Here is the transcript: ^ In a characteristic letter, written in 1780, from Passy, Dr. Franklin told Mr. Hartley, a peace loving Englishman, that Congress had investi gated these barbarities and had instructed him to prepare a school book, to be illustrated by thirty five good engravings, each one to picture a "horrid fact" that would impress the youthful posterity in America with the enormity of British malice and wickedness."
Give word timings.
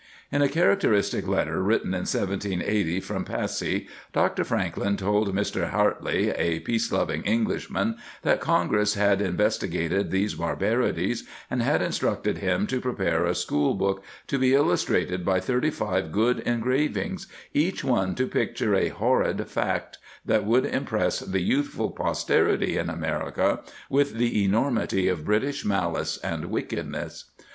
^ 0.01 0.03
In 0.31 0.41
a 0.41 0.49
characteristic 0.49 1.27
letter, 1.27 1.61
written 1.61 1.93
in 1.93 1.99
1780, 2.09 2.99
from 3.01 3.23
Passy, 3.23 3.87
Dr. 4.13 4.43
Franklin 4.43 4.97
told 4.97 5.31
Mr. 5.31 5.69
Hartley, 5.69 6.31
a 6.31 6.59
peace 6.61 6.91
loving 6.91 7.21
Englishman, 7.21 7.97
that 8.23 8.41
Congress 8.41 8.95
had 8.95 9.19
investi 9.19 9.69
gated 9.69 10.09
these 10.09 10.33
barbarities 10.33 11.27
and 11.51 11.61
had 11.61 11.83
instructed 11.83 12.39
him 12.39 12.65
to 12.65 12.81
prepare 12.81 13.25
a 13.25 13.35
school 13.35 13.75
book, 13.75 14.03
to 14.25 14.39
be 14.39 14.55
illustrated 14.55 15.23
by 15.23 15.39
thirty 15.39 15.69
five 15.69 16.11
good 16.11 16.39
engravings, 16.47 17.27
each 17.53 17.83
one 17.83 18.15
to 18.15 18.25
picture 18.25 18.73
a 18.73 18.87
"horrid 18.87 19.47
fact" 19.47 19.99
that 20.25 20.45
would 20.47 20.65
impress 20.65 21.19
the 21.19 21.41
youthful 21.41 21.91
posterity 21.91 22.75
in 22.75 22.89
America 22.89 23.59
with 23.87 24.13
the 24.15 24.43
enormity 24.43 25.07
of 25.07 25.23
British 25.23 25.63
malice 25.63 26.17
and 26.23 26.45
wickedness." 26.45 27.29